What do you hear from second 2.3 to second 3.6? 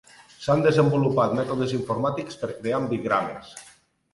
per crear ambigrames.